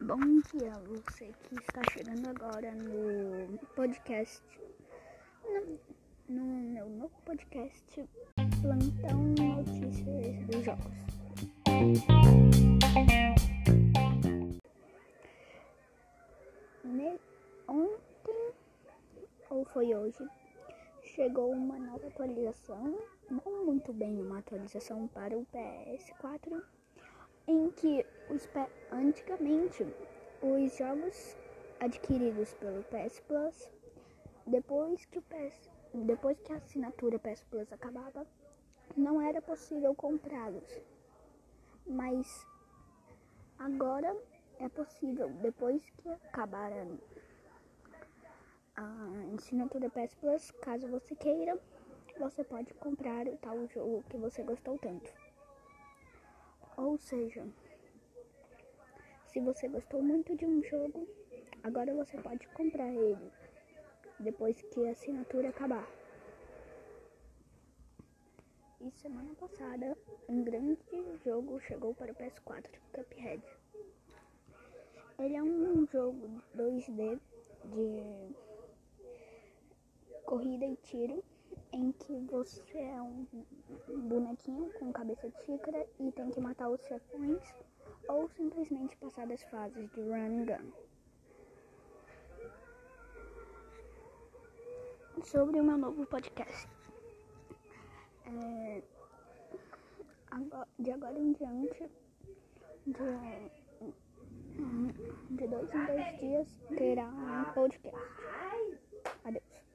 Bom 0.00 0.20
dia, 0.20 0.72
você 0.86 1.32
que 1.42 1.56
está 1.56 1.82
chegando 1.90 2.28
agora 2.28 2.72
no 2.72 3.58
podcast, 3.74 4.40
no, 5.44 5.78
no 6.28 6.44
meu 6.44 6.88
novo 6.88 7.14
podcast, 7.24 8.08
Plantão 8.62 9.34
Notícias 9.34 10.46
dos 10.46 10.64
Jogos. 10.64 10.92
Ne 16.84 17.18
ontem, 17.66 18.52
ou 19.50 19.64
foi 19.64 19.94
hoje, 19.94 20.24
chegou 21.02 21.50
uma 21.50 21.78
nova 21.78 22.06
atualização, 22.06 22.96
não 23.28 23.64
muito 23.64 23.92
bem 23.92 24.20
uma 24.20 24.38
atualização 24.38 25.08
para 25.08 25.36
o 25.36 25.44
PS4 25.46 26.62
em 27.46 27.70
que 27.70 28.04
os, 28.28 28.48
antigamente 28.90 29.86
os 30.42 30.76
jogos 30.76 31.36
adquiridos 31.80 32.54
pelo 32.54 32.82
PS 32.84 33.20
Plus, 33.20 33.70
depois 34.46 35.04
que 35.06 35.18
o 35.18 35.22
PS, 35.22 35.70
depois 35.94 36.38
que 36.40 36.52
a 36.52 36.56
assinatura 36.56 37.18
PS 37.18 37.44
Plus 37.44 37.72
acabava, 37.72 38.26
não 38.96 39.20
era 39.20 39.40
possível 39.40 39.94
comprá-los. 39.94 40.80
Mas 41.86 42.46
agora 43.58 44.16
é 44.58 44.68
possível, 44.68 45.28
depois 45.42 45.82
que 45.98 46.08
acabar 46.08 46.72
a 48.76 49.34
assinatura 49.36 49.88
PS 49.90 50.14
Plus, 50.14 50.50
caso 50.62 50.88
você 50.88 51.14
queira, 51.14 51.58
você 52.18 52.42
pode 52.42 52.72
comprar 52.74 53.26
o 53.28 53.36
tal 53.38 53.66
jogo 53.68 54.02
que 54.08 54.16
você 54.16 54.42
gostou 54.42 54.78
tanto. 54.78 55.25
Ou 56.76 56.98
seja, 56.98 57.46
se 59.28 59.40
você 59.40 59.66
gostou 59.68 60.02
muito 60.02 60.36
de 60.36 60.44
um 60.44 60.62
jogo, 60.62 61.08
agora 61.62 61.94
você 61.94 62.18
pode 62.18 62.46
comprar 62.48 62.92
ele 62.92 63.32
depois 64.20 64.60
que 64.60 64.86
a 64.86 64.90
assinatura 64.90 65.48
acabar. 65.48 65.88
E 68.80 68.90
semana 68.90 69.34
passada, 69.34 69.96
um 70.28 70.44
grande 70.44 70.78
jogo 71.24 71.58
chegou 71.60 71.94
para 71.94 72.12
o 72.12 72.14
PS4, 72.14 72.68
Cuphead. 72.92 73.42
Ele 75.18 75.34
é 75.34 75.42
um 75.42 75.86
jogo 75.86 76.42
2D 76.54 77.18
de 77.64 78.34
corrida 80.24 80.66
e 80.66 80.76
tiro 80.76 81.24
em 81.76 81.92
que 81.92 82.12
você 82.30 82.78
é 82.78 83.02
um 83.02 83.26
bonequinho 84.08 84.72
com 84.78 84.92
cabeça 84.92 85.28
de 85.28 85.36
xícara 85.44 85.86
e 86.00 86.10
tem 86.10 86.30
que 86.30 86.40
matar 86.40 86.70
os 86.70 86.80
chefões 86.86 87.42
ou 88.08 88.28
simplesmente 88.30 88.96
passar 88.96 89.26
das 89.26 89.42
fases 89.44 89.90
de 89.92 90.00
run 90.00 90.14
and 90.14 90.44
gun. 90.46 90.72
Sobre 95.22 95.60
o 95.60 95.64
meu 95.64 95.76
novo 95.76 96.06
podcast. 96.06 96.68
É, 98.26 98.82
de 100.78 100.90
agora 100.90 101.18
em 101.18 101.32
diante, 101.32 101.90
de, 102.86 102.94
de 105.30 105.46
dois 105.46 105.74
em 105.74 105.86
dois 105.86 106.18
dias, 106.20 106.48
terá 106.76 107.08
um 107.08 107.52
podcast. 107.52 107.98
Adeus. 109.24 109.65